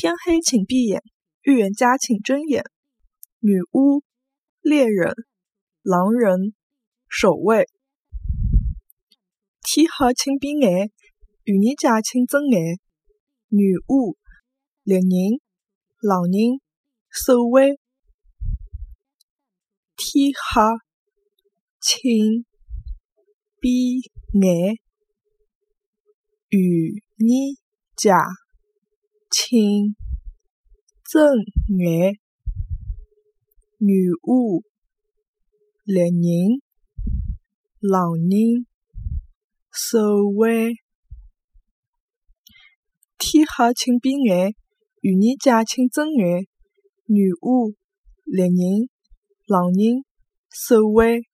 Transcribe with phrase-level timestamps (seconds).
[0.00, 1.02] 天黑请闭眼，
[1.42, 2.62] 预言家请睁眼。
[3.40, 4.04] 女巫、
[4.60, 5.12] 猎人、
[5.82, 6.54] 狼人、
[7.08, 7.68] 守卫。
[9.60, 10.92] 天黑请闭眼，
[11.42, 12.78] 预言家请睁眼。
[13.48, 14.16] 女巫、
[14.84, 15.40] 猎人、
[16.00, 16.60] 狼人、
[17.10, 17.80] 守卫。
[19.96, 20.78] 天黑
[21.80, 22.46] 请
[23.58, 23.98] 闭
[24.30, 24.78] 眼，
[26.50, 27.56] 预言
[27.96, 28.16] 家
[29.30, 29.94] 请
[31.04, 31.22] 睁
[31.76, 32.18] 眼。
[33.76, 34.62] 女巫、
[35.84, 36.62] 猎人、
[37.78, 38.66] 狼人、
[39.70, 40.00] 守
[40.34, 40.72] 卫。
[43.18, 44.54] 天黑请闭眼，
[45.02, 46.48] 预言家请睁眼。
[47.04, 47.74] 女巫、
[48.24, 48.88] 猎人、
[49.46, 50.04] 狼人、
[50.50, 51.27] 守卫。